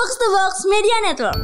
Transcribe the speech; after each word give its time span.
Box 0.00 0.16
to 0.16 0.28
Box 0.32 0.52
Media 0.64 0.96
Network. 1.04 1.40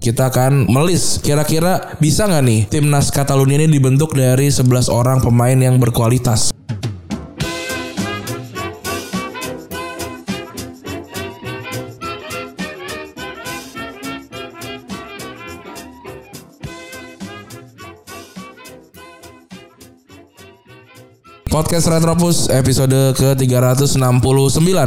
Kita 0.00 0.32
akan 0.32 0.64
melis 0.64 1.20
kira-kira 1.20 1.92
bisa 2.00 2.24
nggak 2.24 2.40
nih 2.40 2.60
timnas 2.72 3.12
Catalunya 3.12 3.60
ini 3.60 3.68
dibentuk 3.68 4.16
dari 4.16 4.48
11 4.48 4.88
orang 4.88 5.20
pemain 5.20 5.52
yang 5.52 5.76
berkualitas. 5.76 6.56
Podcast 21.54 21.86
Retropus 21.86 22.50
episode 22.50 23.14
ke-369 23.14 23.94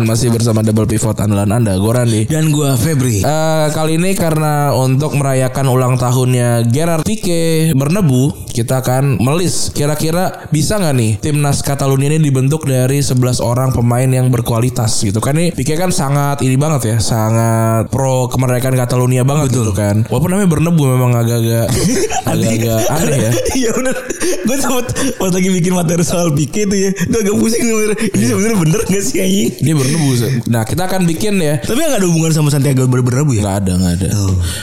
masih 0.04 0.36
bersama 0.36 0.59
Double 0.59 0.83
Pivot 0.83 1.15
andalan 1.15 1.47
Anda, 1.47 1.79
gue. 1.79 2.27
Dan 2.27 2.51
gua 2.51 2.75
Febri. 2.75 3.23
Eh, 3.23 3.68
kali 3.71 3.95
ini 3.95 4.11
karena 4.11 4.75
untuk 4.75 5.15
merayakan 5.15 5.64
ulang 5.71 5.95
tahunnya 5.95 6.68
Gerard 6.68 7.07
Pique 7.07 7.71
bernebu, 7.71 8.51
kita 8.51 8.83
akan 8.83 9.15
melis 9.23 9.71
kira-kira 9.71 10.51
bisa 10.51 10.75
nggak 10.75 10.95
nih 11.00 11.11
timnas 11.23 11.64
Catalunya 11.64 12.11
ini 12.11 12.19
dibentuk 12.19 12.68
dari 12.68 13.00
11 13.00 13.39
orang 13.39 13.71
pemain 13.71 14.11
yang 14.11 14.28
berkualitas 14.28 15.07
gitu 15.07 15.23
kan 15.23 15.39
nih 15.39 15.56
Pique 15.56 15.79
kan 15.79 15.95
sangat 15.95 16.43
ini 16.43 16.59
banget 16.59 16.81
ya, 16.84 16.97
sangat 17.00 17.87
pro 17.87 18.28
kemerdekaan 18.28 18.75
Catalunya 18.75 19.23
banget 19.23 19.56
gitu 19.56 19.71
kan. 19.71 20.04
Walaupun 20.11 20.36
namanya 20.36 20.51
bernebu 20.51 20.84
memang 20.84 21.15
agak-agak 21.15 21.71
agak-agak 22.36 22.81
aneh 22.92 23.18
ya. 23.23 23.31
Iya 23.56 23.71
bener 23.71 23.95
Gue 24.43 24.57
sempet 24.59 24.86
Pas 25.15 25.31
lagi 25.31 25.50
bikin 25.50 25.71
materi 25.71 26.04
soal 26.04 26.36
Pique 26.36 26.57
itu 26.66 26.75
ya 26.78 26.92
Gue 26.96 27.20
agak 27.21 27.36
pusing 27.38 27.61
sebenernya 27.61 27.97
Ini 28.16 28.25
sebenernya 28.25 28.57
bener 28.57 28.82
gak 28.88 29.04
sih 29.04 29.18
anjing 29.21 29.50
Dia 29.61 29.74
bernebu. 29.78 30.10
Nah, 30.50 30.64
kita 30.65 30.82
akan 30.89 31.02
bikin 31.06 31.34
ya 31.38 31.61
Tapi 31.61 31.78
gak 31.78 32.00
ada 32.02 32.08
hubungan 32.08 32.31
sama 32.34 32.50
Santiago 32.50 32.88
Bernabeu 32.88 33.36
ya 33.38 33.44
Nggak 33.44 33.58
ada, 33.64 33.72
nggak 33.78 33.94
ada. 34.02 34.08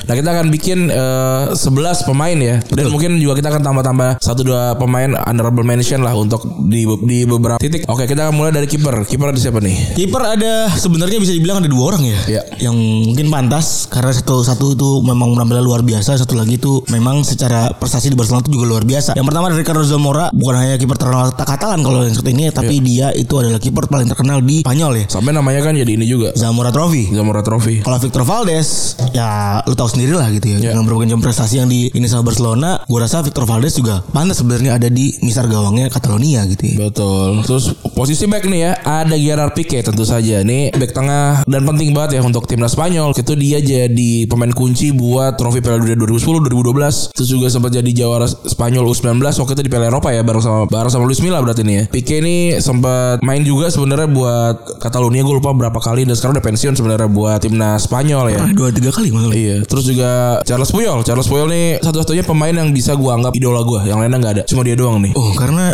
Nah 0.04 0.14
kita 0.14 0.28
akan 0.34 0.46
bikin 0.50 0.78
11 0.88 2.08
pemain 2.08 2.36
ya, 2.36 2.56
dan 2.72 2.86
mungkin 2.90 3.16
juga 3.20 3.38
kita 3.38 3.48
akan 3.54 3.62
tambah-tambah 3.62 4.10
satu 4.20 4.40
dua 4.42 4.74
pemain 4.76 5.14
honorable 5.24 5.64
mention 5.64 6.02
lah 6.02 6.12
untuk 6.16 6.44
di 6.68 6.84
di 7.06 7.24
beberapa 7.24 7.60
titik. 7.60 7.86
Oke 7.88 8.08
kita 8.08 8.28
akan 8.28 8.34
mulai 8.34 8.52
dari 8.52 8.66
kiper. 8.68 9.04
Kiper 9.06 9.30
ada 9.32 9.40
siapa 9.40 9.60
nih? 9.60 9.96
Kiper 9.96 10.22
ada 10.22 10.68
sebenarnya 10.74 11.18
bisa 11.20 11.32
dibilang 11.32 11.62
ada 11.62 11.68
dua 11.70 11.94
orang 11.94 12.02
ya, 12.04 12.18
Iya. 12.28 12.42
yang 12.68 12.76
mungkin 12.76 13.28
pantas 13.30 13.86
karena 13.88 14.12
satu 14.12 14.42
satu 14.42 14.74
itu 14.74 14.88
memang 15.04 15.36
menampilnya 15.36 15.64
luar 15.64 15.80
biasa, 15.84 16.16
satu 16.18 16.34
lagi 16.36 16.56
itu 16.58 16.82
memang 16.90 17.22
secara 17.22 17.72
prestasi 17.76 18.10
di 18.12 18.16
Barcelona 18.18 18.42
itu 18.44 18.52
juga 18.56 18.66
luar 18.68 18.84
biasa. 18.84 19.16
Yang 19.16 19.26
pertama 19.30 19.44
dari 19.52 19.60
Ricardo 19.62 19.84
Zamora 19.86 20.28
bukan 20.32 20.54
hanya 20.58 20.76
kiper 20.76 20.96
terkenal 20.98 21.32
Katalan 21.34 21.83
kalau 21.84 22.00
yang 22.00 22.12
seperti 22.12 22.32
ini, 22.32 22.44
tapi 22.48 22.74
dia 22.80 23.12
itu 23.12 23.34
adalah 23.34 23.58
kiper 23.58 23.84
paling 23.86 24.08
terkenal 24.08 24.40
di 24.40 24.64
Spanyol 24.64 24.92
ya, 24.96 25.04
Sampai 25.06 25.30
namanya 25.30 25.60
kan 25.60 25.72
jadi 25.72 25.86
ini 25.90 26.04
juga 26.04 26.32
Zamora 26.32 26.72
Trophy. 26.72 27.12
Zamora 27.12 27.40
Trophy. 27.40 27.84
Kalau 27.84 27.98
Victor 27.98 28.24
Valdes 28.24 28.96
ya 29.12 29.60
lu 29.62 29.74
tahu 29.74 29.86
sendiri 29.86 30.12
lah 30.12 30.26
gitu 30.30 30.48
ya 30.48 30.52
Ya. 30.54 30.70
dengan 30.72 30.86
berbagai 30.86 31.20
prestasi 31.20 31.58
yang 31.58 31.68
di 31.68 31.90
ini 31.90 32.06
sama 32.06 32.24
Barcelona 32.24 32.80
gue 32.80 32.96
rasa 32.96 33.20
Victor 33.20 33.44
Valdes 33.44 33.74
juga 33.74 34.00
pantas 34.08 34.40
sebenarnya 34.40 34.74
ada 34.74 34.88
di 34.88 35.12
misar 35.20 35.44
gawangnya 35.44 35.86
Catalonia 35.88 36.46
gitu 36.46 36.64
ya 36.64 36.88
Betul. 36.88 37.44
Terus 37.44 37.74
posisi 37.94 38.26
back 38.26 38.44
nih 38.44 38.60
ya 38.60 38.72
ada 38.82 39.14
Gerard 39.14 39.54
Pique 39.54 39.78
tentu 39.80 40.02
saja. 40.02 40.42
Ini 40.42 40.74
back 40.74 40.90
tengah 40.90 41.46
dan 41.46 41.62
penting 41.62 41.94
banget 41.94 42.18
ya 42.18 42.22
untuk 42.22 42.44
timnas 42.44 42.74
Spanyol. 42.74 43.14
Itu 43.14 43.32
dia 43.34 43.62
jadi 43.62 44.26
pemain 44.26 44.50
kunci 44.50 44.90
buat 44.90 45.38
trofi 45.38 45.62
Piala 45.62 45.78
Dunia 45.78 45.94
2010, 45.96 46.42
2012. 46.50 47.14
Terus 47.14 47.28
juga 47.30 47.46
sempat 47.46 47.70
jadi 47.70 47.86
jawara 47.94 48.26
Spanyol 48.26 48.84
U19 48.90 49.22
waktu 49.22 49.52
itu 49.54 49.62
di 49.62 49.70
Piala 49.70 49.88
Eropa 49.88 50.10
ya 50.10 50.26
bareng 50.26 50.42
sama 50.42 50.58
bareng 50.66 50.90
sama 50.90 51.06
Luis 51.06 51.22
Milla 51.22 51.38
berarti 51.38 51.62
nih 51.62 51.74
ya. 51.74 51.84
Pique 51.88 52.18
ini 52.18 52.58
sempat 52.58 53.22
main 53.22 53.46
juga 53.46 53.70
sebenarnya 53.70 54.10
buat 54.10 54.56
Catalonia 54.82 55.22
gue 55.22 55.34
lupa 55.38 55.54
berapa 55.54 55.78
kali 55.78 56.02
dan 56.02 56.18
sekarang 56.18 56.34
udah 56.38 56.44
pensiun 56.44 56.74
sebenarnya 56.74 57.06
buat 57.06 57.38
timnas 57.38 57.86
Spanyol 57.86 58.34
ya. 58.34 58.40
Ah, 58.42 58.50
dua 58.50 58.74
tiga 58.74 58.90
kali 58.90 59.14
masalah 59.14 59.34
Iya, 59.34 59.62
terus 59.64 59.86
juga 59.86 60.42
Charles 60.42 60.70
Puyol. 60.74 61.06
Charles 61.06 61.28
Puyol 61.30 61.48
nih 61.48 61.66
satu-satunya 61.78 62.26
pemain 62.26 62.52
yang 62.52 62.74
bisa 62.74 62.98
gua 62.98 63.14
anggap 63.14 63.32
idola 63.38 63.62
gua. 63.62 63.86
Yang 63.86 63.98
lainnya 64.02 64.18
nggak 64.18 64.34
ada, 64.34 64.42
cuma 64.48 64.66
dia 64.66 64.74
doang 64.74 64.98
nih. 64.98 65.12
oh 65.14 65.32
karena 65.38 65.70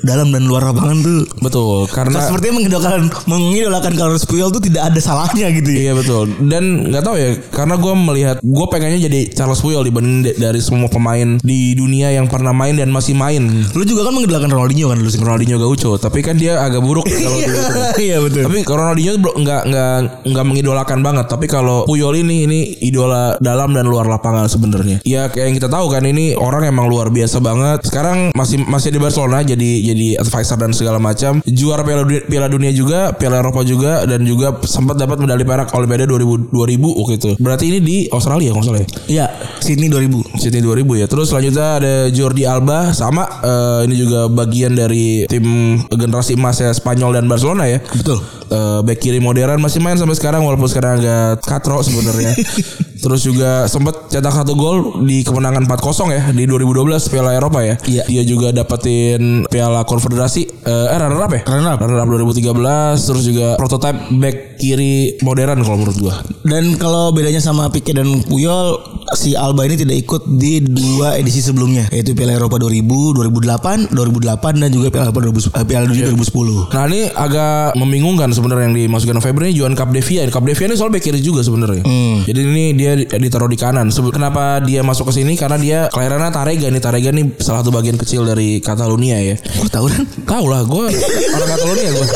dalam 0.00 0.30
dan 0.30 0.46
luar 0.46 0.70
lapangan 0.70 0.96
tuh 1.02 1.20
Betul, 1.42 1.57
karena 1.90 2.18
sepertinya 2.22 2.54
mengidolakan 2.62 3.00
mengidolakan 3.28 3.92
Carlos 3.94 4.24
Puyol 4.24 4.50
tuh 4.50 4.62
tidak 4.62 4.92
ada 4.92 5.00
salahnya 5.00 5.46
gitu 5.54 5.68
ya 5.70 5.80
Iya 5.88 5.92
betul 5.96 6.26
Dan 6.48 6.90
nggak 6.90 7.04
tahu 7.04 7.16
ya 7.16 7.28
Karena 7.54 7.74
gue 7.78 7.92
melihat 7.94 8.36
Gue 8.42 8.66
pengennya 8.68 9.00
jadi 9.08 9.20
Charles 9.32 9.62
Puyol 9.62 9.86
Dibanding 9.86 10.36
dari 10.36 10.60
semua 10.60 10.90
pemain 10.90 11.38
Di 11.40 11.72
dunia 11.78 12.12
yang 12.12 12.26
pernah 12.26 12.52
main 12.52 12.76
Dan 12.76 12.90
masih 12.90 13.14
main 13.16 13.44
lu 13.72 13.84
juga 13.86 14.08
kan 14.08 14.12
mengidolakan 14.16 14.50
Ronaldinho 14.50 14.90
kan 14.90 14.98
lu 14.98 15.08
sih 15.08 15.20
Ronaldinho 15.20 15.56
Gaucho 15.60 15.96
Tapi 15.96 16.20
kan 16.20 16.36
dia 16.36 16.60
agak 16.60 16.82
buruk 16.82 17.06
kalau 17.12 17.38
dia 17.38 17.48
itu. 17.48 17.62
iya 18.10 18.16
betul 18.20 18.42
Tapi 18.48 18.58
Ronaldinho 18.64 19.12
bro, 19.18 19.32
nggak 19.38 19.62
nggak 19.68 19.98
nggak 20.28 20.44
mengidolakan 20.46 20.98
banget. 21.02 21.26
Tapi 21.28 21.46
kalau 21.50 21.84
Puyol 21.84 22.20
ini 22.20 22.46
ini 22.48 22.60
idola 22.84 23.36
dalam 23.38 23.74
dan 23.74 23.86
luar 23.86 24.06
lapangan 24.06 24.46
sebenarnya. 24.46 25.02
Ya 25.04 25.28
kayak 25.28 25.44
yang 25.52 25.56
kita 25.56 25.68
tahu 25.70 25.86
kan 25.92 26.04
ini 26.04 26.34
orang 26.38 26.66
emang 26.68 26.86
luar 26.88 27.12
biasa 27.12 27.38
banget. 27.42 27.86
Sekarang 27.86 28.32
masih 28.32 28.62
masih 28.66 28.94
di 28.94 29.00
Barcelona 29.00 29.44
jadi 29.44 29.70
jadi 29.92 30.08
advisor 30.22 30.58
dan 30.58 30.72
segala 30.72 30.98
macam. 31.02 31.40
Juara 31.52 31.82
Piala 31.84 32.02
Dunia, 32.04 32.22
Piala 32.24 32.48
Dunia 32.48 32.70
juga, 32.72 33.12
Piala 33.16 33.40
Eropa 33.40 33.62
juga 33.64 34.04
dan 34.04 34.24
juga 34.24 34.56
sempat 34.64 34.96
dapat 34.98 35.20
medali 35.22 35.44
perak 35.44 35.72
Olimpiade 35.74 36.08
2000 36.08 36.52
2000 36.52 37.00
waktu 37.00 37.14
itu. 37.18 37.30
Berarti 37.40 37.64
ini 37.68 37.78
di 37.82 37.96
Australia 38.10 38.50
kalau 38.54 38.64
salah 38.64 38.80
ya. 38.82 38.88
iya 39.08 39.26
Sydney 39.58 39.88
2000 39.90 40.40
Sydney 40.40 40.62
2000 40.62 41.00
ya. 41.02 41.06
Terus 41.06 41.26
selanjutnya 41.30 41.66
ada 41.80 41.94
Jordi 42.12 42.42
Alba 42.48 42.92
sama 42.92 43.24
eh, 43.42 43.80
ini 43.88 43.94
juga 43.96 44.28
bagian 44.30 44.72
dari 44.76 45.24
tim 45.26 45.78
generasi 45.88 46.36
emasnya 46.38 46.72
Spanyol 46.72 47.20
dan 47.20 47.24
Barcelona 47.26 47.66
ya. 47.66 47.78
betul 47.92 48.20
Eh, 48.48 48.80
back 48.80 48.98
kiri 49.04 49.20
modern 49.20 49.60
masih 49.60 49.76
main 49.84 50.00
sampai 50.00 50.16
sekarang 50.16 50.40
walaupun 50.40 50.72
sekarang 50.72 51.04
agak 51.04 51.44
katro 51.44 51.84
sebenarnya. 51.84 52.32
Terus 53.04 53.20
juga 53.22 53.68
sempat 53.70 54.10
cetak 54.10 54.34
satu 54.42 54.58
gol 54.58 55.06
di 55.06 55.22
kemenangan 55.22 55.68
4-0 55.68 56.16
ya 56.16 56.22
di 56.34 56.48
2012 56.48 57.12
Piala 57.12 57.36
Eropa 57.36 57.60
ya. 57.62 57.76
Iya. 57.84 58.04
Dia 58.08 58.22
juga 58.24 58.50
dapetin 58.50 59.44
Piala 59.46 59.84
Konfederasi 59.84 60.64
eh 60.64 60.86
eh, 60.88 60.96
runner 60.96 61.20
up 61.20 61.32
ya? 61.36 61.42
Runner 61.44 61.76
up. 61.76 61.78
Runner 61.84 62.00
up 62.00 62.08
2013 62.08 63.06
terus 63.06 63.22
juga 63.28 63.48
prototype 63.60 63.98
back 64.16 64.56
kiri 64.58 65.20
modern 65.20 65.60
kalau 65.60 65.76
menurut 65.84 65.98
gua. 66.00 66.16
Dan 66.42 66.80
kalau 66.80 67.12
bedanya 67.12 67.44
sama 67.44 67.68
Pique 67.68 67.92
dan 67.92 68.24
Puyol, 68.24 68.80
si 69.16 69.32
Alba 69.38 69.64
ini 69.64 69.78
tidak 69.78 69.96
ikut 70.04 70.22
di 70.36 70.60
dua 70.64 71.16
edisi 71.16 71.40
sebelumnya, 71.40 71.88
yaitu 71.92 72.12
Piala 72.12 72.36
Eropa 72.36 72.60
2000, 72.60 72.84
2008, 73.16 73.92
2008 73.94 74.60
dan 74.60 74.68
juga 74.72 74.88
Piala 74.92 75.08
Eropa 75.08 75.20
2000, 75.24 75.52
eh, 75.54 75.64
Piala 75.64 75.84
Dunia 75.88 76.04
2010. 76.12 76.68
Nah 76.74 76.84
ini 76.90 77.00
agak 77.12 77.78
membingungkan 77.78 78.28
sebenarnya 78.34 78.64
yang 78.68 78.76
dimasukkan 78.76 79.16
November 79.16 79.40
ini 79.48 79.52
Juan 79.56 79.72
Capdevia. 79.78 80.26
Capdevia 80.28 80.66
ini 80.68 80.76
soal 80.76 80.90
kiri 80.98 81.22
juga 81.22 81.40
sebenarnya. 81.46 81.86
Jadi 82.26 82.40
ini 82.42 82.64
dia 82.74 82.98
ditaruh 82.98 83.46
di 83.48 83.56
kanan. 83.56 83.88
Kenapa 83.92 84.58
dia 84.64 84.82
masuk 84.82 85.14
ke 85.14 85.22
sini? 85.22 85.38
Karena 85.38 85.56
dia 85.60 85.78
kelahirannya 85.92 86.34
Tarega 86.34 86.68
nih. 86.72 86.82
Tarega 86.82 87.10
nih 87.14 87.38
salah 87.38 87.62
satu 87.62 87.70
bagian 87.70 87.94
kecil 87.94 88.26
dari 88.26 88.58
Catalunya 88.58 89.20
ya. 89.22 89.36
Lu 89.62 89.70
tahu 89.70 89.86
kan? 89.86 90.04
Tahu 90.26 90.44
lah, 90.50 90.62
gue 90.66 90.86
orang 91.34 91.48
Catalunya 91.54 91.88
gue. 91.94 92.06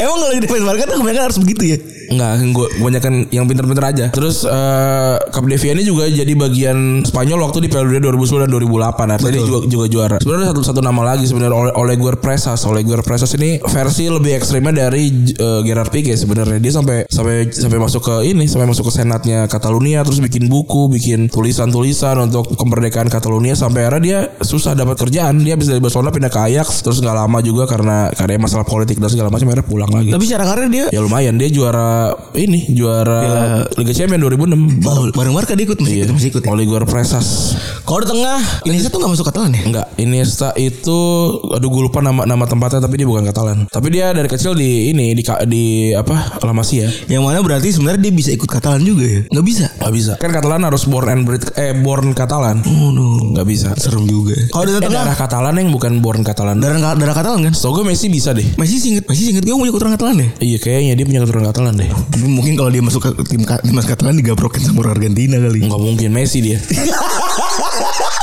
Emang 0.00 0.16
kalau 0.16 0.32
di 0.32 0.48
fans 0.48 0.64
Barca 0.64 0.84
tuh 0.88 0.96
kebanyakan 0.96 1.24
harus 1.28 1.38
begitu 1.44 1.62
ya? 1.76 1.78
Enggak, 2.10 2.30
gue 2.42 2.66
kebanyakan 2.80 3.14
yang 3.30 3.44
pinter-pinter 3.46 3.84
aja. 3.86 4.06
Terus 4.10 4.42
eh 4.42 5.16
Capdevia 5.30 5.76
ini 5.76 5.86
juga 5.86 6.10
jadi 6.10 6.32
bagian 6.34 7.06
Spanyol 7.06 7.46
waktu 7.46 7.62
di 7.62 7.68
Piala 7.70 7.86
Dunia 7.86 8.02
2010 8.02 8.48
dan 8.48 8.50
2008. 8.50 9.14
Artinya 9.14 9.30
dia 9.30 9.44
juga, 9.46 9.58
juga 9.68 9.86
juara. 9.86 10.16
Sebenarnya 10.18 10.46
satu 10.50 10.60
satu 10.64 10.80
nama 10.82 11.14
lagi 11.14 11.28
sebenarnya 11.28 11.54
Ole 11.54 11.70
Oleguer 11.76 12.18
Presas. 12.18 12.66
Oleguer 12.66 13.04
Presas 13.06 13.30
ini 13.38 13.62
versi 13.62 14.10
lebih 14.10 14.40
ekstrimnya 14.40 14.88
dari 14.88 15.30
eh, 15.30 15.60
Gerard 15.62 15.92
Pique 15.94 16.16
sebenarnya. 16.16 16.58
Dia 16.58 16.72
sampai 16.74 17.06
sampai 17.06 17.52
sampai 17.52 17.78
masuk 17.78 18.02
ke 18.02 18.16
ini, 18.26 18.48
sampai 18.50 18.66
masuk 18.66 18.90
ke 18.90 18.92
senatnya 19.04 19.46
Catalunya 19.46 20.02
terus 20.02 20.18
bikin 20.18 20.50
buku, 20.50 20.90
bikin 20.90 21.30
tulisan-tulisan 21.30 22.18
untuk 22.26 22.56
kemerdekaan 22.58 23.06
Catalunya 23.06 23.54
sampai 23.54 23.86
akhirnya 23.86 24.02
dia 24.02 24.18
susah 24.42 24.74
dapat 24.74 24.98
kerjaan. 24.98 25.46
Dia 25.46 25.54
bisa 25.54 25.78
dari 25.78 25.82
Barcelona 25.84 26.10
pindah 26.10 26.32
ke 26.32 26.40
Ajax 26.42 26.82
terus 26.82 26.98
nggak 26.98 27.14
lama 27.14 27.38
juga 27.38 27.70
karena 27.70 28.10
karena 28.10 28.40
masalah 28.40 28.66
politik 28.66 28.98
dan 28.98 29.12
segala 29.12 29.30
macam 29.30 29.46
akhirnya 29.46 29.66
pulang 29.68 29.89
lagi. 29.92 30.10
Tapi 30.10 30.24
secara 30.24 30.44
karir 30.46 30.68
dia 30.68 30.84
Ya 30.88 31.00
lumayan 31.00 31.34
dia 31.34 31.48
juara 31.48 32.10
ini 32.32 32.70
juara 32.70 33.20
Liga 33.74 33.92
Champions 33.92 34.22
2006. 34.22 34.82
Oh, 34.82 35.10
bareng 35.10 35.34
Barca 35.34 35.52
dia 35.52 35.64
ikut 35.64 35.78
masih 35.78 35.96
ikut, 36.02 36.12
masih 36.12 36.28
ikut 36.30 36.42
ya? 36.42 36.48
Oliver 36.48 36.82
Presas. 36.84 37.54
Kalau 37.82 38.00
di 38.00 38.08
tengah 38.08 38.38
Iniesta 38.64 38.88
tuh 38.88 38.98
gak 38.98 39.10
masuk 39.10 39.26
Catalan 39.26 39.50
ya? 39.50 39.62
Enggak, 39.62 39.86
Iniesta 39.96 40.50
itu 40.54 40.98
aduh 41.50 41.68
gue 41.68 41.82
lupa 41.84 42.00
nama 42.00 42.22
nama 42.22 42.44
tempatnya 42.44 42.80
tapi 42.80 42.96
dia 42.96 43.06
bukan 43.06 43.24
Katalan. 43.24 43.66
Tapi 43.66 43.88
dia 43.88 44.10
dari 44.10 44.26
kecil 44.26 44.52
di 44.52 44.90
ini 44.90 45.12
di 45.12 45.22
di 45.46 45.64
apa? 45.92 46.38
La 46.40 46.52
Masia. 46.52 46.86
Yang 47.06 47.22
mana 47.22 47.38
berarti 47.40 47.68
sebenarnya 47.70 48.00
dia 48.00 48.12
bisa 48.12 48.30
ikut 48.30 48.46
Catalan 48.46 48.80
juga 48.80 49.04
ya? 49.04 49.20
Gak 49.28 49.44
bisa. 49.44 49.66
Gak 49.76 49.92
bisa. 49.92 50.12
Kan 50.16 50.30
Katalan 50.30 50.62
harus 50.62 50.84
born 50.84 51.08
and 51.08 51.22
bred 51.24 51.42
eh 51.54 51.74
born 51.74 52.12
Katalan. 52.12 52.62
Oh 52.64 52.90
no. 52.90 53.34
Gak 53.34 53.46
bisa. 53.46 53.72
Serem 53.74 54.04
juga. 54.04 54.34
Kalau 54.50 54.64
di 54.64 54.72
Eh, 54.72 54.80
tengah 54.80 55.04
darah 55.04 55.16
Katalan 55.16 55.54
yang 55.56 55.70
bukan 55.70 55.98
born 55.98 56.22
Katalan. 56.22 56.56
darah 56.58 56.94
darah 56.94 57.14
Catalan 57.14 57.40
kan? 57.42 57.52
Setahu 57.52 57.82
gue 57.82 57.84
Messi 57.86 58.06
bisa 58.06 58.30
deh. 58.30 58.44
Masih 58.54 58.78
singkat, 58.78 59.04
masih 59.04 59.24
singkat 59.26 59.42
gue 59.42 59.52
punya 59.52 59.72
keturunan 59.80 59.96
Catalan 59.96 60.16
ya? 60.20 60.28
Iya 60.44 60.58
kayaknya 60.60 60.92
dia 60.92 61.06
punya 61.08 61.20
keturunan 61.24 61.46
Katalan 61.48 61.74
deh. 61.80 61.88
Tapi 61.88 62.26
mungkin 62.36 62.52
kalau 62.60 62.68
dia 62.68 62.84
masuk 62.84 63.00
ke 63.00 63.24
tim 63.32 63.48
timnas 63.48 63.88
Catalan 63.88 64.20
digaprokin 64.20 64.60
sama 64.60 64.84
orang 64.84 65.00
Argentina 65.00 65.40
kali. 65.40 65.64
Enggak 65.64 65.80
mungkin 65.80 66.12
Messi 66.12 66.44
dia. 66.44 66.60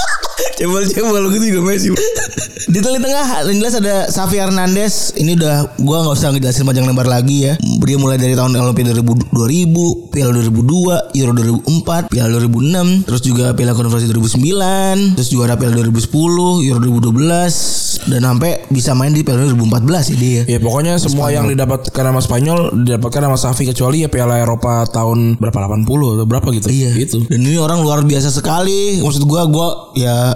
Cebol-cebol 0.58 1.30
gitu 1.38 1.46
juga 1.54 1.62
Messi. 1.70 1.94
Di 2.74 2.84
tengah 2.84 3.00
tengah 3.00 3.26
yang 3.48 3.58
jelas 3.64 3.80
ada 3.80 3.96
Xavi 4.12 4.38
Hernandez. 4.44 5.16
Ini 5.16 5.40
udah 5.40 5.80
gua 5.80 6.04
nggak 6.04 6.16
usah 6.20 6.36
ngejelasin 6.36 6.68
panjang 6.68 6.84
lebar 6.84 7.08
lagi 7.08 7.48
ya. 7.48 7.54
Dia 7.62 7.96
mulai 7.96 8.20
dari 8.20 8.36
tahun 8.36 8.60
Olimpiade 8.60 9.00
2000, 9.00 9.32
2000, 9.32 10.12
Piala 10.12 10.36
2002, 10.36 11.16
Euro 11.16 11.32
2004, 11.64 12.12
Piala 12.12 12.30
2006, 12.36 13.08
terus 13.08 13.22
juga 13.24 13.56
Piala 13.56 13.72
Konfederasi 13.72 14.12
2009, 14.12 15.16
terus 15.16 15.30
juara 15.32 15.56
Piala 15.56 15.80
2010, 15.80 16.68
Euro 16.68 16.80
2012 16.84 17.88
dan 18.12 18.22
sampai 18.24 18.64
bisa 18.68 18.92
main 18.96 19.12
di 19.12 19.24
Piala 19.24 19.48
2014 19.48 20.12
ya 20.12 20.18
dia. 20.20 20.42
Ya 20.48 20.60
pokoknya 20.60 21.00
semua 21.00 21.32
yang 21.32 21.48
didapatkan 21.48 22.04
sama 22.04 22.20
Spanyol 22.20 22.72
didapatkan 22.84 23.22
sama 23.32 23.38
Xavi 23.40 23.64
kecuali 23.72 23.98
ya 24.04 24.10
Piala 24.12 24.40
Eropa 24.40 24.84
tahun 24.92 25.40
berapa 25.40 25.56
80 25.72 25.88
atau 25.88 26.26
berapa 26.28 26.48
gitu. 26.56 26.68
Iya. 26.68 26.92
Gitu. 26.96 27.18
Dan 27.28 27.44
ini 27.44 27.60
orang 27.60 27.80
luar 27.84 28.04
biasa 28.04 28.32
sekali. 28.32 29.00
Maksud 29.04 29.24
gua 29.24 29.48
gua 29.48 29.68
ya 29.96 30.36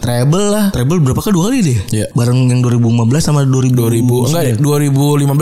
treble 0.01 0.45
lah. 0.49 0.65
Treble 0.73 0.99
berapa 0.99 1.21
kali 1.21 1.33
dua 1.33 1.45
kali 1.47 1.57
deh? 1.61 1.77
Iya. 1.93 2.05
Bareng 2.11 2.49
yang 2.49 2.59
2015 2.59 3.21
sama 3.21 3.45
2000 3.45 3.71
2000 3.71 4.27
enggak 4.33 4.43
deh 4.43 4.55
2015 4.57 4.67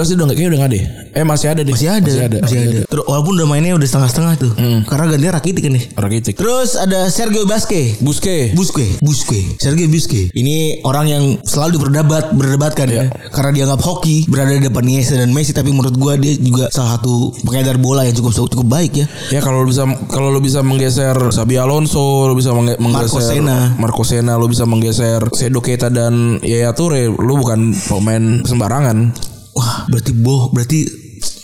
itu 0.06 0.18
udah 0.20 0.26
enggak 0.28 0.36
kayaknya 0.36 0.50
udah 0.52 0.60
enggak 0.60 0.72
deh. 0.76 0.84
Eh 1.10 1.26
masih 1.26 1.48
ada 1.50 1.62
deh. 1.64 1.74
Masih 1.74 1.90
ada. 1.90 2.04
Masih 2.06 2.24
ada. 2.28 2.38
Masih 2.44 2.58
ada. 2.60 2.80
Terus 2.86 3.04
walaupun 3.08 3.34
udah 3.36 3.48
mainnya 3.48 3.74
udah 3.74 3.88
setengah-setengah 3.88 4.34
tuh. 4.38 4.52
Karena 4.86 5.06
gantinya 5.08 5.34
Rakitic 5.40 5.62
kan 5.64 5.74
nih. 5.74 5.84
Rakitic. 5.96 6.34
Terus 6.36 6.70
ada 6.76 7.00
Sergio 7.08 7.48
Basque. 7.48 7.98
Busquets. 8.04 8.52
Busque, 8.54 8.86
Busque, 9.00 9.40
Sergio 9.58 9.88
Busque. 9.88 10.28
Ini 10.32 10.84
orang 10.84 11.06
yang 11.08 11.24
selalu 11.42 11.80
berdebat, 11.80 12.36
berdebatkan 12.36 12.88
ya. 12.90 13.04
Karena 13.32 13.50
dia 13.50 13.64
nggak 13.66 13.80
hoki, 13.80 14.28
berada 14.28 14.52
di 14.52 14.62
depan 14.62 14.84
Iniesta 14.84 15.16
dan 15.16 15.32
Messi. 15.32 15.56
Tapi 15.56 15.72
menurut 15.72 15.96
gua 15.96 16.20
dia 16.20 16.36
juga 16.36 16.68
salah 16.70 17.00
satu 17.00 17.32
pengedar 17.42 17.80
bola 17.80 18.04
yang 18.04 18.14
cukup 18.14 18.36
cukup 18.50 18.68
baik 18.68 18.92
ya. 19.00 19.06
Ya 19.30 19.40
kalau 19.40 19.64
lu 19.64 19.72
bisa 19.72 19.86
kalau 20.10 20.30
lu 20.30 20.42
bisa 20.42 20.60
menggeser 20.60 21.16
Sabi 21.32 21.56
Alonso, 21.56 22.28
lu 22.28 22.36
bisa 22.36 22.52
mengge- 22.52 22.78
menggeser 22.78 23.22
Sena. 23.22 23.74
Marco 23.78 24.04
Sena, 24.04 24.36
lu 24.36 24.49
bisa 24.50 24.66
menggeser 24.66 25.22
Sedo 25.32 25.62
Keita 25.62 25.94
dan 25.94 26.42
Yaya 26.42 26.74
Toure, 26.74 27.08
lu 27.08 27.34
bukan 27.38 27.72
pemain 27.78 28.42
sembarangan. 28.44 29.14
Wah, 29.54 29.86
berarti 29.88 30.12
boh, 30.18 30.50
berarti 30.50 30.86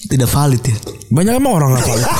tidak 0.09 0.29
valid 0.29 0.61
ya. 0.61 0.77
Banyak 1.09 1.33
emang 1.37 1.53
orang 1.61 1.77
nggak 1.77 1.85
valid. 1.85 2.05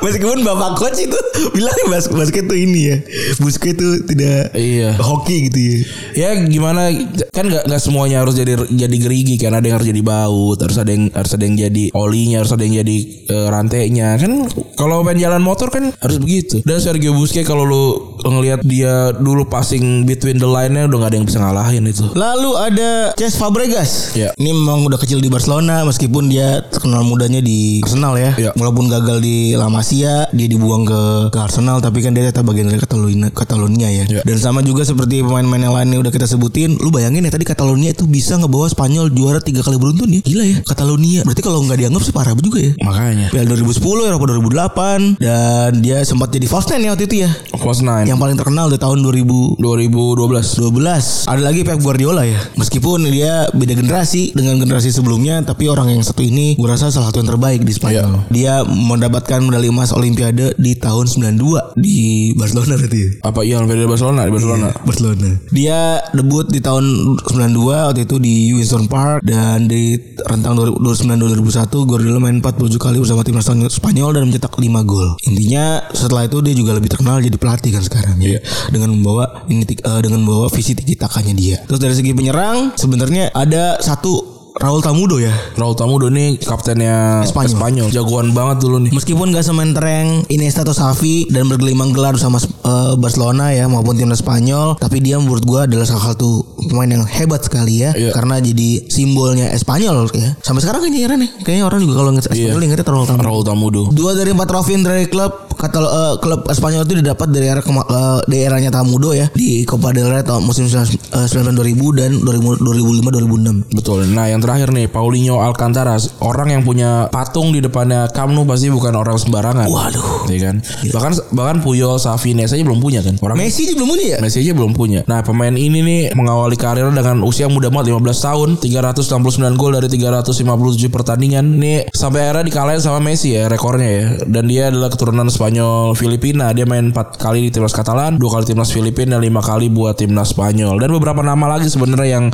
Meskipun 0.00 0.44
bapak 0.44 0.80
coach 0.80 0.96
itu 0.96 1.16
bilang 1.52 1.76
bas 1.92 2.08
basket 2.08 2.48
tuh 2.48 2.56
ini 2.56 2.80
ya, 2.88 2.96
Busquets 3.40 3.76
itu 3.76 3.88
tidak 4.08 4.52
Iya. 4.56 4.96
hoki 4.96 5.48
gitu 5.48 5.58
ya. 5.60 5.76
ya 6.16 6.30
gimana 6.48 6.88
kan 7.32 7.48
nggak 7.48 7.68
nggak 7.68 7.80
semuanya 7.80 8.24
harus 8.24 8.36
jadi 8.36 8.56
jadi 8.68 8.96
gerigi 8.96 9.36
kan 9.36 9.52
ada 9.56 9.64
yang 9.64 9.76
harus 9.80 9.88
jadi 9.88 10.02
baut 10.04 10.56
harus 10.60 10.76
ada 10.80 10.92
yang 10.92 11.12
harus 11.12 11.32
ada 11.36 11.44
yang 11.44 11.56
jadi 11.56 11.84
olinya 11.92 12.44
harus 12.44 12.52
ada 12.52 12.64
yang 12.64 12.80
jadi 12.80 12.96
eh, 13.28 13.46
rantainya 13.52 14.16
kan 14.20 14.32
kalau 14.76 15.04
main 15.04 15.20
jalan 15.20 15.40
motor 15.44 15.68
kan 15.68 15.92
harus 16.00 16.16
begitu 16.20 16.64
dan 16.64 16.80
Sergio 16.80 17.12
Busquets 17.16 17.48
kalau 17.48 17.64
lu 17.64 17.84
ngelihat 18.28 18.60
dia 18.66 19.14
dulu 19.16 19.48
passing 19.48 20.04
between 20.04 20.36
the 20.36 20.48
line-nya 20.48 20.84
udah 20.86 20.98
nggak 21.00 21.10
ada 21.10 21.16
yang 21.16 21.26
bisa 21.28 21.38
ngalahin 21.40 21.84
itu 21.88 22.10
Lalu 22.12 22.50
ada 22.58 22.90
Cesc 23.16 23.40
Fabregas. 23.40 24.12
Ya. 24.12 24.34
Ini 24.36 24.52
memang 24.52 24.84
udah 24.84 25.00
kecil 25.00 25.22
di 25.22 25.32
Barcelona 25.32 25.86
meskipun 25.88 26.28
dia 26.28 26.60
terkenal 26.68 27.06
mudanya 27.06 27.40
di 27.40 27.80
Arsenal 27.80 28.18
ya. 28.20 28.36
Ya. 28.36 28.50
Walaupun 28.58 28.90
gagal 28.90 29.22
di 29.22 29.56
La 29.56 29.72
Masia, 29.72 30.28
dia 30.34 30.46
dibuang 30.50 30.84
ke, 30.84 31.32
ke 31.32 31.38
Arsenal 31.40 31.80
tapi 31.80 32.04
kan 32.04 32.12
dia 32.12 32.28
tetap 32.28 32.44
bagian 32.44 32.68
dari 32.68 32.82
Catalonia, 32.82 33.32
Catalonia 33.32 33.88
ya. 33.88 34.04
Ya. 34.10 34.22
Dan 34.26 34.36
sama 34.36 34.60
juga 34.60 34.82
seperti 34.84 35.22
pemain-pemain 35.24 35.70
yang 35.70 35.74
lainnya 35.74 35.98
udah 36.02 36.12
kita 36.12 36.26
sebutin, 36.26 36.76
lu 36.76 36.92
bayangin 36.92 37.24
ya 37.24 37.32
tadi 37.32 37.46
Catalonia 37.46 37.94
itu 37.94 38.04
bisa 38.04 38.36
ngebawa 38.36 38.66
Spanyol 38.68 39.08
juara 39.14 39.38
tiga 39.40 39.64
kali 39.64 39.78
beruntun 39.78 40.10
ya. 40.10 40.20
Gila 40.20 40.44
ya, 40.44 40.58
Catalonia. 40.66 41.20
Berarti 41.24 41.42
kalau 41.46 41.62
nggak 41.64 41.78
dianggap 41.78 42.02
sih 42.04 42.14
parah 42.14 42.34
juga 42.36 42.58
ya. 42.60 42.72
makanya 42.82 43.30
Piala 43.30 43.54
2010, 43.54 44.10
Eropa 44.10 44.24
2008 44.34 45.22
dan 45.22 45.70
dia 45.78 46.02
sempat 46.02 46.34
jadi 46.34 46.46
false 46.50 46.74
nine 46.74 46.88
ya 46.88 46.90
waktu 46.92 47.04
itu 47.06 47.16
ya. 47.24 47.30
Close 47.54 47.86
nine 47.86 48.09
Yang 48.10 48.26
paling 48.26 48.38
terkenal 48.42 48.66
di 48.66 48.74
tahun 48.74 49.06
2000 49.06 49.62
2012 49.62 50.66
12 50.66 51.30
Ada 51.30 51.42
lagi 51.46 51.62
Pep 51.62 51.78
Guardiola 51.78 52.26
ya? 52.26 52.42
Meskipun 52.58 53.06
dia 53.06 53.46
beda 53.54 53.78
generasi 53.78 54.34
Dengan 54.34 54.58
generasi 54.58 54.90
sebelumnya 54.90 55.38
Tapi 55.46 55.70
orang 55.70 55.94
yang 55.94 56.02
satu 56.02 56.18
ini 56.26 56.58
Gue 56.58 56.66
rasa 56.66 56.90
salah 56.90 57.14
satu 57.14 57.22
yang 57.22 57.30
terbaik 57.30 57.62
di 57.62 57.70
Spanyol. 57.70 58.26
Dia 58.34 58.66
mendapatkan 58.66 59.38
medali 59.46 59.70
emas 59.70 59.94
Olimpiade 59.94 60.58
Di 60.58 60.74
tahun 60.74 61.06
92 61.06 61.78
Di 61.78 62.34
Barcelona 62.34 62.74
berarti 62.82 62.98
ya? 62.98 63.10
Apa 63.22 63.40
iya 63.46 63.62
Olimpiade 63.62 63.86
Barcelona 63.86 64.26
di 64.26 64.32
Barcelona. 64.34 64.68
Barcelona. 64.82 65.30
Dia 65.54 66.02
debut 66.10 66.50
di 66.50 66.58
tahun 66.58 67.14
92 67.30 67.94
Waktu 67.94 68.10
itu 68.10 68.16
di 68.18 68.50
Winston 68.58 68.90
Park 68.90 69.22
Dan 69.22 69.70
di 69.70 69.94
rentang 70.26 70.58
2009-2001 70.58 71.86
Guardiola 71.86 72.18
main 72.18 72.42
47 72.42 72.74
kali 72.74 72.98
bersama 72.98 73.22
timnas 73.22 73.46
Spanyol 73.70 74.18
Dan 74.18 74.34
mencetak 74.34 74.58
5 74.58 74.66
gol. 74.82 75.14
Intinya 75.30 75.86
setelah 75.94 76.26
itu 76.26 76.42
dia 76.42 76.58
juga 76.58 76.74
lebih 76.74 76.90
terkenal 76.90 77.22
Jadi 77.22 77.38
pelatih 77.38 77.70
kan 77.70 77.86
sekarang 77.86 77.99
ya 78.20 78.40
Dengan 78.68 78.92
membawa 78.96 79.44
ini 79.46 79.64
eh, 79.64 80.00
dengan 80.00 80.24
membawa 80.24 80.48
visi 80.48 80.72
tiki 80.74 80.96
takanya 80.96 81.34
dia 81.34 81.56
Terus 81.64 81.80
dari 81.80 81.94
segi 81.94 82.12
penyerang 82.12 82.74
Sebenarnya 82.74 83.32
ada 83.32 83.78
satu 83.78 84.40
Raul 84.60 84.82
Tamudo 84.82 85.22
ya 85.22 85.30
Raul 85.54 85.78
Tamudo 85.78 86.10
nih 86.10 86.42
kaptennya 86.42 87.22
Espanyol. 87.22 87.54
Spanyol. 87.54 87.88
Jagoan 87.94 88.34
banget 88.34 88.66
dulu 88.66 88.82
nih. 88.82 88.90
Meskipun 88.90 89.30
gak 89.30 89.46
semen 89.46 89.72
tereng 89.72 90.26
Iniesta 90.26 90.66
atau 90.66 90.74
Xavi 90.74 91.30
dan 91.30 91.46
bergelimang 91.46 91.94
gelar 91.94 92.18
sama 92.18 92.42
eh, 92.42 92.92
Barcelona 92.98 93.54
ya 93.54 93.70
maupun 93.70 93.94
timnas 93.96 94.20
Spanyol, 94.20 94.76
tapi 94.76 95.00
dia 95.00 95.16
menurut 95.16 95.46
gua 95.46 95.64
adalah 95.64 95.86
salah 95.88 96.12
satu 96.12 96.44
pemain 96.68 96.90
yang 96.90 97.06
hebat 97.06 97.40
sekali 97.40 97.86
ya 97.86 97.94
Iya. 97.96 98.12
karena 98.12 98.36
jadi 98.42 98.90
simbolnya 98.90 99.54
Espanyol 99.54 100.10
ya. 100.12 100.36
Sampai 100.42 100.60
sekarang 100.66 100.84
kayaknya 100.84 101.00
heran 101.08 101.18
ya. 101.24 101.28
Kayaknya 101.40 101.64
orang 101.64 101.80
juga 101.80 101.94
kalau 101.96 102.10
ingat 102.12 102.24
Espanyol 102.28 102.60
ingatnya 102.60 102.86
Raul 102.90 103.06
Tamudo. 103.06 103.24
Raul 103.24 103.44
Tamudo. 103.46 103.82
Dua 103.94 104.10
dari 104.12 104.30
empat 104.34 104.48
trofi 104.50 104.74
dari 104.82 105.06
klub 105.06 105.49
kata 105.56 105.78
eh, 105.80 106.14
klub 106.20 106.46
Spanyol 106.48 106.84
itu 106.86 106.94
didapat 107.00 107.28
dari 107.30 107.46
era 107.50 107.62
kema- 107.62 107.86
eh, 107.88 108.18
di 108.26 108.36
eranya 108.42 108.70
Tamudo 108.70 109.12
ya 109.12 109.28
di 109.34 109.62
Copa 109.66 109.90
del 109.92 110.10
Rey 110.10 110.22
tahun 110.22 110.46
musim 110.46 110.66
19 110.66 111.54
2000 111.54 111.98
dan 111.98 112.10
2005 112.20 113.10
2006. 113.10 113.74
Betul. 113.76 114.06
Nah, 114.12 114.26
yang 114.30 114.40
terakhir 114.40 114.72
nih 114.72 114.86
Paulinho 114.88 115.38
Alcantara, 115.42 115.98
orang 116.22 116.48
yang 116.58 116.62
punya 116.62 117.06
patung 117.12 117.50
di 117.54 117.60
depannya 117.60 118.08
Camp 118.10 118.32
Nou 118.32 118.46
pasti 118.46 118.70
bukan 118.70 118.94
orang 118.96 119.16
sembarangan. 119.18 119.66
Waduh. 119.66 120.30
Iya 120.30 120.50
kan? 120.50 120.56
Bahkan 120.90 121.12
bahkan 121.34 121.56
Puyol, 121.60 121.98
Xavi, 122.00 122.34
aja 122.40 122.56
belum 122.56 122.80
punya 122.80 123.04
kan. 123.04 123.18
Orang 123.20 123.36
Messi 123.36 123.68
aja 123.68 123.74
belum 123.76 123.88
punya 123.94 124.06
ya? 124.16 124.18
Messi 124.22 124.38
aja 124.40 124.52
belum 124.56 124.72
punya. 124.72 125.00
Nah, 125.06 125.20
pemain 125.20 125.52
ini 125.52 125.82
nih 125.82 126.00
mengawali 126.16 126.56
karirnya 126.56 126.94
dengan 126.94 127.22
usia 127.26 127.50
muda 127.50 127.68
banget 127.68 127.92
15 127.92 128.26
tahun, 128.26 128.48
369 128.62 129.58
gol 129.60 129.72
dari 129.76 129.88
357 129.90 130.88
pertandingan. 130.88 131.44
Nih 131.58 131.90
sampai 131.92 132.30
akhirnya 132.30 132.44
dikalahin 132.46 132.82
sama 132.82 132.98
Messi 133.02 133.34
ya 133.36 133.50
rekornya 133.50 133.88
ya. 133.90 134.04
Dan 134.26 134.46
dia 134.46 134.70
adalah 134.70 134.88
keturunan 134.88 135.26
Spanyol 135.26 135.49
Filipina. 135.94 136.54
Dia 136.54 136.64
main 136.64 136.94
4 136.94 137.18
kali 137.18 137.48
di 137.48 137.50
timnas 137.50 137.74
Katalan, 137.74 138.16
2 138.16 138.22
kali 138.22 138.44
timnas 138.46 138.70
Filipina 138.70 139.18
dan 139.18 139.22
5 139.26 139.42
kali 139.42 139.66
buat 139.68 139.98
timnas 139.98 140.30
Spanyol. 140.30 140.78
Dan 140.78 140.94
beberapa 140.94 141.20
nama 141.20 141.58
lagi 141.58 141.66
sebenarnya 141.66 142.08
yang 142.08 142.24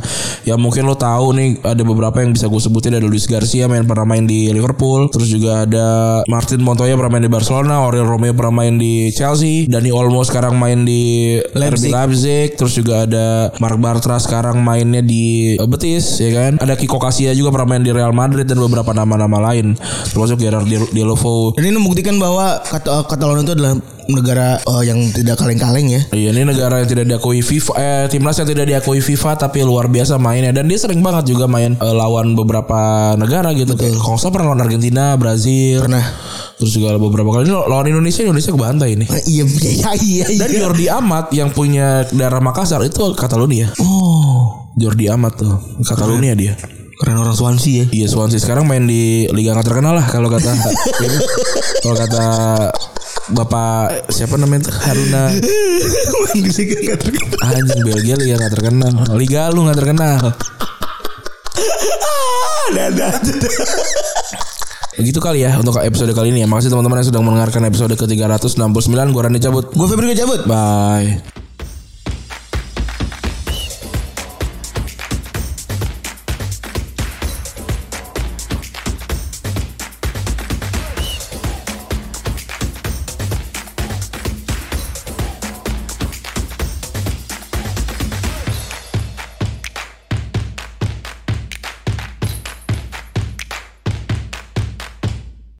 yang 0.45 0.59
mungkin 0.61 0.85
lo 0.85 0.93
tahu 0.93 1.33
nih 1.33 1.49
ada 1.65 1.81
beberapa 1.81 2.21
yang 2.21 2.31
bisa 2.31 2.45
gue 2.45 2.61
sebutin 2.61 2.93
ada 2.93 3.07
Luis 3.07 3.25
Garcia 3.25 3.65
main 3.65 3.83
pernah 3.83 4.05
main 4.05 4.23
di 4.23 4.51
Liverpool, 4.51 5.09
terus 5.09 5.27
juga 5.27 5.65
ada 5.65 6.21
Martin 6.29 6.61
Montoya 6.61 6.93
pernah 6.93 7.17
main 7.17 7.25
di 7.25 7.31
Barcelona, 7.31 7.83
Oriol 7.83 8.05
Romeo 8.05 8.33
pernah 8.33 8.63
main 8.63 8.77
di 8.77 9.09
Chelsea, 9.09 9.65
Dani 9.65 9.89
Olmo 9.89 10.21
sekarang 10.21 10.55
main 10.55 10.85
di 10.85 11.35
Leipzig. 11.55 11.89
RB 11.89 11.95
Leipzig, 11.95 12.47
terus 12.55 12.73
juga 12.75 13.03
ada 13.03 13.49
Mark 13.57 13.77
Bartra 13.79 14.19
sekarang 14.21 14.61
mainnya 14.61 15.01
di 15.01 15.55
eh, 15.55 15.67
Betis, 15.67 16.19
ya 16.19 16.31
kan? 16.31 16.61
Ada 16.61 16.75
Kiko 16.75 16.99
Casillas 16.99 17.35
juga 17.35 17.51
pernah 17.53 17.75
main 17.77 17.83
di 17.83 17.91
Real 17.91 18.11
Madrid 18.11 18.45
dan 18.45 18.59
beberapa 18.59 18.91
nama-nama 18.91 19.51
lain, 19.51 19.75
termasuk 20.11 20.39
Gerard 20.39 20.67
Del- 20.67 20.89
Deulofeu. 20.91 21.55
Dan 21.55 21.69
ini 21.69 21.75
membuktikan 21.79 22.15
bahwa 22.17 22.59
Kat- 22.63 22.87
eh, 22.97 23.05
Catalonia 23.05 23.43
itu 23.45 23.53
adalah 23.53 23.73
negara 24.07 24.57
eh, 24.57 24.83
yang 24.87 24.99
tidak 25.13 25.35
kaleng-kaleng 25.37 25.87
ya. 25.91 26.01
Iya 26.15 26.29
ini 26.33 26.41
negara 26.47 26.81
yang 26.81 26.89
tidak 26.89 27.05
diakui 27.05 27.43
FIFA 27.43 27.73
eh 27.77 28.05
timnas 28.09 28.39
yang 28.39 28.49
tidak 28.49 28.65
diakui 28.65 28.99
FIFA 29.03 29.37
tapi 29.37 29.61
luar 29.61 29.91
biasa 29.91 30.17
mainnya 30.17 30.55
dan 30.55 30.65
dia 30.65 30.79
sering 30.79 31.03
banget 31.05 31.29
juga 31.29 31.45
main 31.45 31.75
eh, 31.77 31.95
lawan 31.95 32.33
beberapa 32.33 33.13
negara 33.19 33.53
gitu. 33.53 33.77
Kayak 33.77 33.99
Kalau 34.01 34.31
pernah 34.33 34.53
lawan 34.53 34.63
Argentina, 34.65 35.13
Brazil. 35.19 35.85
Pernah. 35.85 36.05
Terus 36.57 36.73
juga 36.73 36.97
beberapa 36.97 37.29
kali 37.29 37.45
ini 37.45 37.53
lawan 37.53 37.85
Indonesia, 37.85 38.25
Indonesia 38.25 38.49
kebantai 38.49 38.89
ini. 38.97 39.05
Eh, 39.05 39.23
Iya, 39.27 39.43
iya, 39.45 39.91
iya, 40.01 40.25
iya. 40.25 40.39
Dan 40.41 40.49
Jordi 40.57 40.87
Amat 40.89 41.29
yang 41.35 41.53
punya 41.53 42.07
daerah 42.09 42.41
Makassar 42.41 42.81
itu 42.81 43.13
Catalonia. 43.13 43.69
Oh, 43.77 44.71
Jordi 44.73 45.05
Amat 45.11 45.37
tuh 45.37 45.53
Catalonia 45.85 46.33
dia. 46.33 46.57
Keren 46.97 47.17
orang 47.17 47.33
Swansea 47.33 47.85
ya. 47.85 47.85
Iya 47.93 48.07
Swansea 48.09 48.41
sekarang 48.41 48.65
main 48.65 48.85
di 48.85 49.29
liga 49.31 49.53
nggak 49.53 49.67
terkenal 49.69 49.93
lah 49.93 50.05
kalau 50.09 50.27
kata 50.27 50.49
kalau 51.85 51.95
kata 51.95 52.23
Bapak 53.27 54.07
siapa 54.07 54.39
namanya? 54.39 54.71
Haruna 54.71 55.27
Main 55.27 56.39
di 56.39 56.51
liga 56.51 56.75
nggak 56.79 56.99
terkenal. 57.03 57.39
anjing 57.43 57.81
Belgia 57.83 58.15
liga 58.15 58.35
nggak 58.39 58.53
terkenal 58.55 58.93
liga 59.15 59.41
lu 59.51 59.67
nggak 59.67 59.77
terkenal 59.77 60.19
ada, 62.67 62.83
ada. 62.91 63.09
begitu 64.97 65.19
kali 65.23 65.45
ya 65.45 65.55
untuk 65.55 65.77
episode 65.79 66.11
kali 66.11 66.35
ini 66.35 66.43
ya 66.43 66.47
makasih 66.49 66.67
teman-teman 66.73 66.99
yang 66.99 67.07
sudah 67.09 67.21
mendengarkan 67.23 67.63
episode 67.69 67.93
ke 67.95 68.05
369 68.05 69.13
gua 69.13 69.21
Rani 69.29 69.39
cabut 69.39 69.69
Gue 69.71 69.87
Febri 69.87 70.11
cabut. 70.17 70.43
bye 70.43 71.46